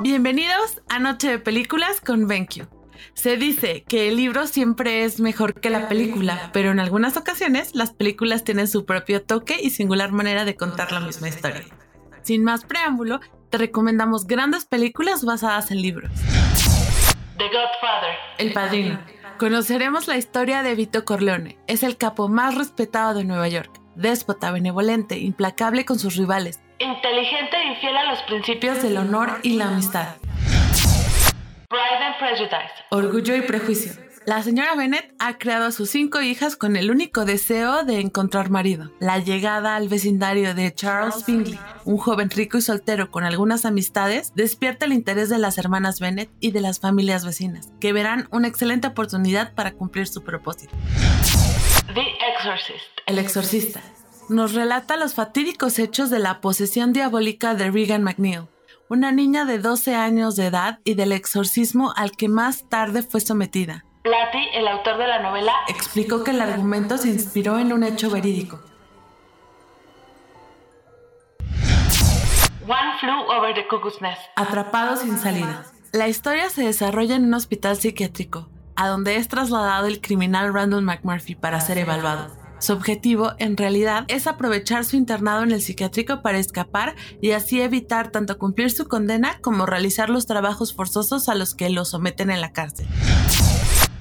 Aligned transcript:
Bienvenidos 0.00 0.82
a 0.90 0.98
Noche 0.98 1.30
de 1.30 1.38
Películas 1.38 2.02
con 2.02 2.28
BenQ. 2.28 2.68
Se 3.14 3.38
dice 3.38 3.82
que 3.88 4.08
el 4.08 4.16
libro 4.16 4.46
siempre 4.46 5.04
es 5.04 5.20
mejor 5.20 5.58
que 5.58 5.70
la 5.70 5.88
película, 5.88 6.50
pero 6.52 6.70
en 6.70 6.80
algunas 6.80 7.16
ocasiones 7.16 7.74
las 7.74 7.94
películas 7.94 8.44
tienen 8.44 8.68
su 8.68 8.84
propio 8.84 9.22
toque 9.22 9.58
y 9.60 9.70
singular 9.70 10.12
manera 10.12 10.44
de 10.44 10.54
contar 10.54 10.92
la 10.92 11.00
misma 11.00 11.28
historia. 11.28 11.64
Sin 12.22 12.44
más 12.44 12.66
preámbulo, 12.66 13.20
te 13.48 13.56
recomendamos 13.56 14.26
grandes 14.26 14.66
películas 14.66 15.24
basadas 15.24 15.70
en 15.70 15.80
libros. 15.80 16.10
The 17.38 17.44
Godfather. 17.44 18.16
El 18.36 18.52
Padrino. 18.52 19.00
Conoceremos 19.38 20.08
la 20.08 20.18
historia 20.18 20.62
de 20.62 20.74
Vito 20.74 21.06
Corleone. 21.06 21.58
Es 21.66 21.82
el 21.82 21.96
capo 21.96 22.28
más 22.28 22.54
respetado 22.54 23.14
de 23.14 23.24
Nueva 23.24 23.48
York. 23.48 23.80
Déspota, 23.94 24.50
benevolente, 24.50 25.18
implacable 25.18 25.86
con 25.86 25.98
sus 25.98 26.16
rivales. 26.16 26.60
Inteligente 26.78 27.56
e 27.56 27.72
infiel 27.72 27.96
a 27.96 28.04
los 28.04 28.22
principios 28.24 28.82
del 28.82 28.98
honor 28.98 29.40
y 29.42 29.56
la 29.56 29.68
amistad. 29.68 30.16
Pride 31.68 32.04
and 32.04 32.18
Prejudice. 32.18 32.70
Orgullo 32.90 33.34
y 33.34 33.40
prejuicio. 33.42 33.92
La 34.26 34.42
señora 34.42 34.74
Bennett 34.74 35.14
ha 35.18 35.38
creado 35.38 35.66
a 35.66 35.72
sus 35.72 35.88
cinco 35.88 36.20
hijas 36.20 36.54
con 36.54 36.76
el 36.76 36.90
único 36.90 37.24
deseo 37.24 37.84
de 37.84 38.00
encontrar 38.00 38.50
marido. 38.50 38.90
La 39.00 39.18
llegada 39.20 39.74
al 39.76 39.88
vecindario 39.88 40.54
de 40.54 40.74
Charles 40.74 41.24
Bingley, 41.24 41.58
un 41.84 41.96
joven 41.96 42.28
rico 42.28 42.58
y 42.58 42.60
soltero 42.60 43.10
con 43.10 43.24
algunas 43.24 43.64
amistades, 43.64 44.34
despierta 44.34 44.84
el 44.84 44.92
interés 44.92 45.30
de 45.30 45.38
las 45.38 45.56
hermanas 45.56 45.98
Bennett 45.98 46.28
y 46.40 46.50
de 46.50 46.60
las 46.60 46.80
familias 46.80 47.24
vecinas, 47.24 47.72
que 47.80 47.94
verán 47.94 48.28
una 48.32 48.48
excelente 48.48 48.88
oportunidad 48.88 49.54
para 49.54 49.72
cumplir 49.72 50.08
su 50.08 50.22
propósito. 50.22 50.76
The 51.94 52.04
Exorcist. 52.34 53.00
El 53.06 53.18
exorcista. 53.18 53.80
Nos 54.28 54.54
relata 54.54 54.96
los 54.96 55.14
fatídicos 55.14 55.78
hechos 55.78 56.10
de 56.10 56.18
la 56.18 56.40
posesión 56.40 56.92
diabólica 56.92 57.54
de 57.54 57.70
Regan 57.70 58.02
McNeil, 58.02 58.48
una 58.88 59.12
niña 59.12 59.44
de 59.44 59.60
12 59.60 59.94
años 59.94 60.34
de 60.34 60.46
edad 60.46 60.80
y 60.82 60.94
del 60.94 61.12
exorcismo 61.12 61.92
al 61.94 62.10
que 62.10 62.28
más 62.28 62.68
tarde 62.68 63.02
fue 63.02 63.20
sometida. 63.20 63.84
Blatty, 64.02 64.48
el 64.54 64.66
autor 64.66 64.98
de 64.98 65.06
la 65.06 65.22
novela, 65.22 65.52
explicó 65.68 66.24
que 66.24 66.32
el 66.32 66.40
argumento 66.40 66.98
se 66.98 67.08
inspiró 67.08 67.60
en 67.60 67.72
un 67.72 67.84
hecho 67.84 68.10
verídico. 68.10 68.60
One 72.66 72.98
Flew 72.98 73.30
Over 73.30 73.54
the 73.54 73.68
Cuckoo's 73.68 74.02
Nest. 74.02 74.20
Atrapado 74.34 74.96
sin 74.96 75.18
salida. 75.18 75.66
La 75.92 76.08
historia 76.08 76.50
se 76.50 76.64
desarrolla 76.64 77.14
en 77.14 77.26
un 77.26 77.34
hospital 77.34 77.76
psiquiátrico, 77.76 78.48
a 78.74 78.88
donde 78.88 79.16
es 79.16 79.28
trasladado 79.28 79.86
el 79.86 80.00
criminal 80.00 80.52
Randall 80.52 80.82
McMurphy 80.82 81.36
para 81.36 81.60
ser 81.60 81.78
evaluado. 81.78 82.45
Su 82.58 82.72
objetivo, 82.72 83.32
en 83.38 83.56
realidad, 83.56 84.04
es 84.08 84.26
aprovechar 84.26 84.84
su 84.84 84.96
internado 84.96 85.42
en 85.42 85.52
el 85.52 85.60
psiquiátrico 85.60 86.22
para 86.22 86.38
escapar 86.38 86.96
y 87.20 87.32
así 87.32 87.60
evitar 87.60 88.10
tanto 88.10 88.38
cumplir 88.38 88.70
su 88.70 88.88
condena 88.88 89.38
como 89.40 89.66
realizar 89.66 90.08
los 90.08 90.26
trabajos 90.26 90.74
forzosos 90.74 91.28
a 91.28 91.34
los 91.34 91.54
que 91.54 91.68
lo 91.68 91.84
someten 91.84 92.30
en 92.30 92.40
la 92.40 92.52
cárcel. 92.52 92.86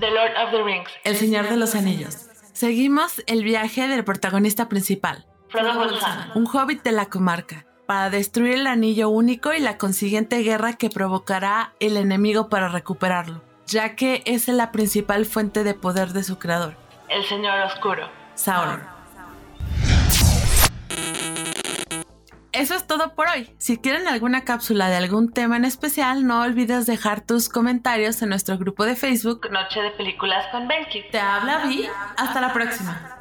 The 0.00 0.10
Lord 0.10 0.32
of 0.42 0.50
the 0.52 0.62
Rings. 0.62 0.88
El 1.04 1.16
Señor 1.16 1.48
de 1.48 1.56
los 1.56 1.74
Anillos. 1.74 2.26
Seguimos 2.52 3.22
el 3.26 3.44
viaje 3.44 3.86
del 3.86 4.02
protagonista 4.02 4.68
principal, 4.68 5.26
Frodo 5.48 5.74
Bolsano. 5.74 6.32
un 6.34 6.46
hobbit 6.46 6.82
de 6.82 6.92
la 6.92 7.06
comarca, 7.06 7.66
para 7.86 8.10
destruir 8.10 8.54
el 8.54 8.66
anillo 8.66 9.08
único 9.08 9.52
y 9.52 9.60
la 9.60 9.78
consiguiente 9.78 10.38
guerra 10.42 10.72
que 10.74 10.90
provocará 10.90 11.74
el 11.80 11.96
enemigo 11.96 12.48
para 12.48 12.68
recuperarlo, 12.68 13.42
ya 13.66 13.94
que 13.94 14.22
es 14.24 14.48
la 14.48 14.72
principal 14.72 15.24
fuente 15.24 15.64
de 15.64 15.74
poder 15.74 16.08
de 16.08 16.24
su 16.24 16.38
creador, 16.38 16.74
El 17.08 17.24
Señor 17.24 17.60
Oscuro. 17.60 18.17
Sauron. 18.38 18.80
Eso 22.52 22.74
es 22.76 22.86
todo 22.86 23.14
por 23.16 23.26
hoy. 23.28 23.52
Si 23.58 23.78
quieren 23.78 24.06
alguna 24.06 24.44
cápsula 24.44 24.88
de 24.88 24.96
algún 24.96 25.32
tema 25.32 25.56
en 25.56 25.64
especial, 25.64 26.24
no 26.24 26.42
olvides 26.42 26.86
dejar 26.86 27.20
tus 27.20 27.48
comentarios 27.48 28.22
en 28.22 28.28
nuestro 28.28 28.56
grupo 28.56 28.84
de 28.84 28.94
Facebook. 28.94 29.50
Noche 29.50 29.82
de 29.82 29.90
Películas 29.90 30.46
con 30.52 30.68
Benki. 30.68 31.02
Te 31.10 31.18
habla 31.18 31.66
Vi. 31.66 31.88
Hasta 32.16 32.40
la 32.40 32.52
próxima. 32.52 33.18